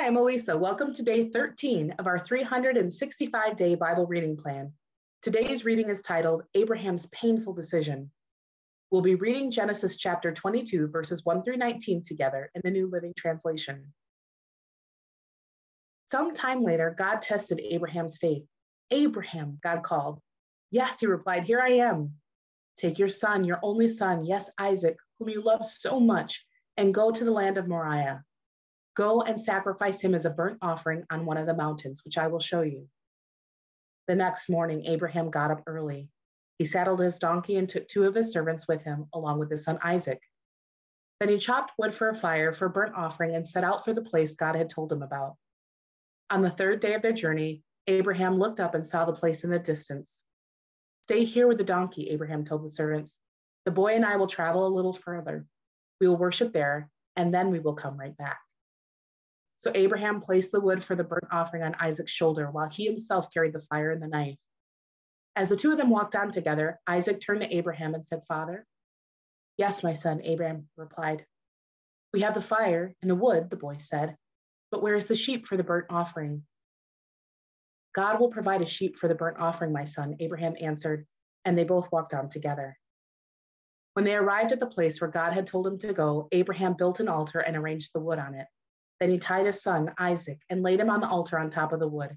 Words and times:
Hi, 0.00 0.06
I'm 0.06 0.16
Eliza. 0.16 0.56
Welcome 0.56 0.94
to 0.94 1.02
day 1.02 1.28
13 1.28 1.90
of 1.98 2.06
our 2.06 2.18
365 2.18 3.54
day 3.54 3.74
Bible 3.74 4.06
reading 4.06 4.34
plan. 4.34 4.72
Today's 5.20 5.66
reading 5.66 5.90
is 5.90 6.00
titled 6.00 6.44
Abraham's 6.54 7.04
Painful 7.08 7.52
Decision. 7.52 8.10
We'll 8.90 9.02
be 9.02 9.16
reading 9.16 9.50
Genesis 9.50 9.96
chapter 9.96 10.32
22, 10.32 10.88
verses 10.88 11.26
1 11.26 11.42
through 11.42 11.58
19 11.58 12.02
together 12.02 12.50
in 12.54 12.62
the 12.64 12.70
New 12.70 12.88
Living 12.90 13.12
Translation. 13.14 13.92
Some 16.06 16.32
time 16.32 16.64
later, 16.64 16.96
God 16.96 17.20
tested 17.20 17.60
Abraham's 17.60 18.16
faith. 18.16 18.46
Abraham, 18.90 19.58
God 19.62 19.82
called. 19.82 20.18
Yes, 20.70 21.00
he 21.00 21.08
replied, 21.08 21.44
Here 21.44 21.60
I 21.60 21.72
am. 21.72 22.14
Take 22.78 22.98
your 22.98 23.10
son, 23.10 23.44
your 23.44 23.58
only 23.62 23.86
son, 23.86 24.24
yes, 24.24 24.48
Isaac, 24.58 24.96
whom 25.18 25.28
you 25.28 25.42
love 25.42 25.62
so 25.62 26.00
much, 26.00 26.42
and 26.78 26.94
go 26.94 27.10
to 27.10 27.22
the 27.22 27.30
land 27.30 27.58
of 27.58 27.68
Moriah. 27.68 28.24
Go 28.96 29.22
and 29.22 29.40
sacrifice 29.40 30.00
him 30.00 30.14
as 30.14 30.24
a 30.24 30.30
burnt 30.30 30.58
offering 30.62 31.04
on 31.10 31.24
one 31.24 31.36
of 31.36 31.46
the 31.46 31.54
mountains, 31.54 32.04
which 32.04 32.18
I 32.18 32.26
will 32.26 32.40
show 32.40 32.62
you. 32.62 32.88
The 34.08 34.16
next 34.16 34.48
morning, 34.50 34.86
Abraham 34.86 35.30
got 35.30 35.50
up 35.50 35.62
early. 35.66 36.08
He 36.58 36.64
saddled 36.64 37.00
his 37.00 37.18
donkey 37.18 37.56
and 37.56 37.68
took 37.68 37.86
two 37.88 38.04
of 38.04 38.14
his 38.14 38.32
servants 38.32 38.66
with 38.66 38.82
him, 38.82 39.06
along 39.14 39.38
with 39.38 39.50
his 39.50 39.64
son 39.64 39.78
Isaac. 39.82 40.20
Then 41.20 41.28
he 41.28 41.38
chopped 41.38 41.72
wood 41.78 41.94
for 41.94 42.08
a 42.08 42.14
fire 42.14 42.52
for 42.52 42.66
a 42.66 42.70
burnt 42.70 42.94
offering 42.94 43.34
and 43.34 43.46
set 43.46 43.64
out 43.64 43.84
for 43.84 43.92
the 43.92 44.02
place 44.02 44.34
God 44.34 44.56
had 44.56 44.68
told 44.68 44.92
him 44.92 45.02
about. 45.02 45.36
On 46.30 46.42
the 46.42 46.50
third 46.50 46.80
day 46.80 46.94
of 46.94 47.02
their 47.02 47.12
journey, 47.12 47.62
Abraham 47.86 48.36
looked 48.36 48.60
up 48.60 48.74
and 48.74 48.86
saw 48.86 49.04
the 49.04 49.12
place 49.12 49.44
in 49.44 49.50
the 49.50 49.58
distance. 49.58 50.22
Stay 51.02 51.24
here 51.24 51.46
with 51.46 51.58
the 51.58 51.64
donkey, 51.64 52.10
Abraham 52.10 52.44
told 52.44 52.64
the 52.64 52.70
servants. 52.70 53.20
The 53.64 53.70
boy 53.70 53.94
and 53.94 54.04
I 54.04 54.16
will 54.16 54.26
travel 54.26 54.66
a 54.66 54.68
little 54.68 54.92
further. 54.92 55.46
We 56.00 56.08
will 56.08 56.16
worship 56.16 56.52
there, 56.52 56.90
and 57.16 57.32
then 57.32 57.50
we 57.50 57.60
will 57.60 57.74
come 57.74 57.98
right 57.98 58.16
back. 58.16 58.40
So 59.60 59.70
Abraham 59.74 60.22
placed 60.22 60.52
the 60.52 60.60
wood 60.60 60.82
for 60.82 60.96
the 60.96 61.04
burnt 61.04 61.28
offering 61.30 61.62
on 61.62 61.74
Isaac's 61.78 62.10
shoulder, 62.10 62.50
while 62.50 62.70
he 62.70 62.86
himself 62.86 63.30
carried 63.32 63.52
the 63.52 63.60
fire 63.60 63.90
and 63.90 64.02
the 64.02 64.08
knife. 64.08 64.38
As 65.36 65.50
the 65.50 65.56
two 65.56 65.70
of 65.70 65.76
them 65.76 65.90
walked 65.90 66.16
on 66.16 66.30
together, 66.30 66.80
Isaac 66.86 67.20
turned 67.20 67.42
to 67.42 67.54
Abraham 67.54 67.92
and 67.92 68.02
said, 68.02 68.24
Father? 68.24 68.66
Yes, 69.58 69.84
my 69.84 69.92
son, 69.92 70.22
Abraham 70.24 70.66
replied. 70.78 71.26
We 72.14 72.22
have 72.22 72.32
the 72.32 72.40
fire 72.40 72.94
and 73.02 73.10
the 73.10 73.14
wood, 73.14 73.50
the 73.50 73.56
boy 73.56 73.76
said, 73.78 74.16
but 74.70 74.82
where 74.82 74.96
is 74.96 75.08
the 75.08 75.14
sheep 75.14 75.46
for 75.46 75.58
the 75.58 75.62
burnt 75.62 75.86
offering? 75.90 76.44
God 77.94 78.18
will 78.18 78.30
provide 78.30 78.62
a 78.62 78.66
sheep 78.66 78.98
for 78.98 79.08
the 79.08 79.14
burnt 79.14 79.40
offering, 79.40 79.74
my 79.74 79.84
son, 79.84 80.16
Abraham 80.20 80.54
answered, 80.58 81.06
and 81.44 81.58
they 81.58 81.64
both 81.64 81.92
walked 81.92 82.14
on 82.14 82.30
together. 82.30 82.78
When 83.92 84.06
they 84.06 84.14
arrived 84.14 84.52
at 84.52 84.60
the 84.60 84.66
place 84.66 85.02
where 85.02 85.10
God 85.10 85.34
had 85.34 85.46
told 85.46 85.66
him 85.66 85.76
to 85.80 85.92
go, 85.92 86.28
Abraham 86.32 86.76
built 86.78 87.00
an 87.00 87.08
altar 87.10 87.40
and 87.40 87.56
arranged 87.56 87.90
the 87.92 88.00
wood 88.00 88.18
on 88.18 88.34
it. 88.34 88.46
Then 89.00 89.10
he 89.10 89.18
tied 89.18 89.46
his 89.46 89.62
son, 89.62 89.92
Isaac, 89.98 90.38
and 90.50 90.62
laid 90.62 90.78
him 90.78 90.90
on 90.90 91.00
the 91.00 91.08
altar 91.08 91.38
on 91.38 91.48
top 91.48 91.72
of 91.72 91.80
the 91.80 91.88
wood. 91.88 92.16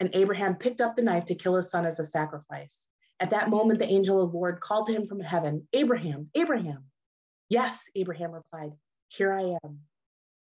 And 0.00 0.10
Abraham 0.14 0.56
picked 0.56 0.80
up 0.80 0.96
the 0.96 1.02
knife 1.02 1.26
to 1.26 1.34
kill 1.34 1.56
his 1.56 1.70
son 1.70 1.84
as 1.84 1.98
a 1.98 2.04
sacrifice. 2.04 2.86
At 3.20 3.30
that 3.30 3.50
moment, 3.50 3.78
the 3.78 3.90
angel 3.90 4.22
of 4.22 4.30
the 4.30 4.36
Lord 4.36 4.60
called 4.60 4.86
to 4.86 4.94
him 4.94 5.06
from 5.06 5.20
heaven, 5.20 5.66
Abraham, 5.72 6.30
Abraham. 6.34 6.84
Yes, 7.48 7.88
Abraham 7.94 8.32
replied, 8.32 8.72
Here 9.08 9.32
I 9.32 9.58
am. 9.64 9.80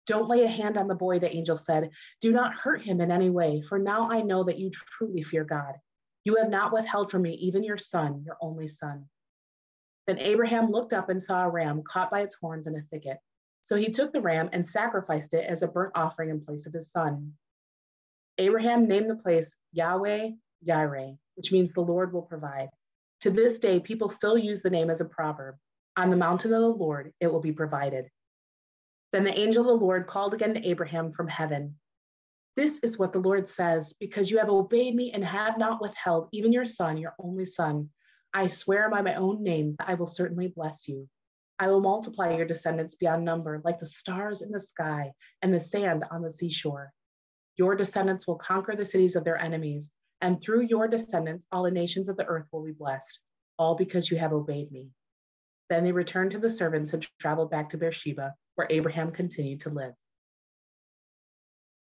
Don't 0.06 0.28
lay 0.28 0.44
a 0.44 0.48
hand 0.48 0.78
on 0.78 0.86
the 0.88 0.94
boy, 0.94 1.18
the 1.18 1.34
angel 1.34 1.56
said. 1.56 1.90
Do 2.20 2.32
not 2.32 2.54
hurt 2.54 2.82
him 2.82 3.00
in 3.00 3.10
any 3.10 3.30
way, 3.30 3.60
for 3.62 3.78
now 3.78 4.10
I 4.10 4.22
know 4.22 4.44
that 4.44 4.58
you 4.58 4.70
truly 4.70 5.22
fear 5.22 5.44
God. 5.44 5.74
You 6.24 6.36
have 6.36 6.50
not 6.50 6.72
withheld 6.72 7.10
from 7.10 7.22
me 7.22 7.32
even 7.34 7.64
your 7.64 7.76
son, 7.76 8.22
your 8.24 8.36
only 8.40 8.68
son. 8.68 9.06
Then 10.06 10.18
Abraham 10.18 10.70
looked 10.70 10.92
up 10.92 11.08
and 11.08 11.20
saw 11.20 11.44
a 11.44 11.50
ram 11.50 11.82
caught 11.82 12.10
by 12.10 12.20
its 12.20 12.34
horns 12.34 12.66
in 12.66 12.74
a 12.74 12.82
thicket. 12.90 13.18
So 13.62 13.76
he 13.76 13.90
took 13.90 14.12
the 14.12 14.20
ram 14.20 14.48
and 14.52 14.66
sacrificed 14.66 15.34
it 15.34 15.44
as 15.44 15.62
a 15.62 15.68
burnt 15.68 15.92
offering 15.94 16.30
in 16.30 16.44
place 16.44 16.66
of 16.66 16.72
his 16.72 16.90
son. 16.90 17.34
Abraham 18.38 18.86
named 18.86 19.10
the 19.10 19.16
place 19.16 19.56
Yahweh 19.72 20.30
Yireh, 20.66 21.18
which 21.34 21.52
means 21.52 21.72
the 21.72 21.80
Lord 21.80 22.12
will 22.12 22.22
provide. 22.22 22.68
To 23.22 23.30
this 23.30 23.58
day, 23.58 23.80
people 23.80 24.08
still 24.08 24.38
use 24.38 24.62
the 24.62 24.70
name 24.70 24.90
as 24.90 25.00
a 25.00 25.04
proverb 25.04 25.56
On 25.96 26.10
the 26.10 26.16
mountain 26.16 26.52
of 26.54 26.60
the 26.60 26.68
Lord, 26.68 27.12
it 27.20 27.26
will 27.26 27.40
be 27.40 27.52
provided. 27.52 28.08
Then 29.12 29.24
the 29.24 29.36
angel 29.38 29.62
of 29.62 29.78
the 29.78 29.84
Lord 29.84 30.06
called 30.06 30.34
again 30.34 30.54
to 30.54 30.68
Abraham 30.68 31.12
from 31.12 31.28
heaven. 31.28 31.76
This 32.56 32.78
is 32.80 32.98
what 32.98 33.12
the 33.12 33.20
Lord 33.20 33.48
says 33.48 33.92
because 33.98 34.30
you 34.30 34.38
have 34.38 34.50
obeyed 34.50 34.94
me 34.94 35.12
and 35.12 35.24
have 35.24 35.58
not 35.58 35.80
withheld 35.80 36.28
even 36.32 36.52
your 36.52 36.64
son, 36.64 36.96
your 36.96 37.14
only 37.18 37.44
son. 37.44 37.90
I 38.34 38.46
swear 38.48 38.90
by 38.90 39.02
my 39.02 39.14
own 39.14 39.42
name 39.42 39.76
that 39.78 39.88
I 39.88 39.94
will 39.94 40.06
certainly 40.06 40.48
bless 40.48 40.86
you. 40.86 41.08
I 41.60 41.68
will 41.68 41.80
multiply 41.80 42.36
your 42.36 42.46
descendants 42.46 42.94
beyond 42.94 43.24
number, 43.24 43.60
like 43.64 43.80
the 43.80 43.86
stars 43.86 44.42
in 44.42 44.52
the 44.52 44.60
sky 44.60 45.12
and 45.42 45.52
the 45.52 45.58
sand 45.58 46.04
on 46.10 46.22
the 46.22 46.30
seashore. 46.30 46.92
Your 47.56 47.74
descendants 47.74 48.26
will 48.26 48.36
conquer 48.36 48.76
the 48.76 48.86
cities 48.86 49.16
of 49.16 49.24
their 49.24 49.40
enemies, 49.42 49.90
and 50.20 50.40
through 50.40 50.62
your 50.62 50.86
descendants, 50.86 51.44
all 51.50 51.64
the 51.64 51.70
nations 51.70 52.08
of 52.08 52.16
the 52.16 52.26
earth 52.26 52.46
will 52.52 52.64
be 52.64 52.72
blessed, 52.72 53.18
all 53.58 53.74
because 53.74 54.10
you 54.10 54.16
have 54.18 54.32
obeyed 54.32 54.70
me. 54.70 54.88
Then 55.68 55.82
they 55.82 55.92
returned 55.92 56.30
to 56.30 56.38
the 56.38 56.50
servants 56.50 56.92
and 56.92 57.06
traveled 57.20 57.50
back 57.50 57.70
to 57.70 57.76
Beersheba, 57.76 58.34
where 58.54 58.68
Abraham 58.70 59.10
continued 59.10 59.60
to 59.60 59.70
live. 59.70 59.94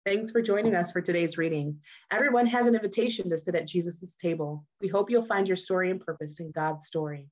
Thanks 0.05 0.31
for 0.31 0.41
joining 0.41 0.73
us 0.73 0.93
for 0.93 1.01
today's 1.01 1.37
reading. 1.37 1.77
Everyone 2.11 2.47
has 2.47 2.65
an 2.65 2.75
invitation 2.75 3.29
to 3.29 3.37
sit 3.37 3.55
at 3.55 3.67
Jesus' 3.67 4.15
table. 4.15 4.65
We 4.79 4.87
hope 4.87 5.09
you'll 5.09 5.21
find 5.21 5.45
your 5.47 5.57
story 5.57 5.91
and 5.91 5.99
purpose 5.99 6.39
in 6.39 6.51
God's 6.51 6.85
story. 6.85 7.27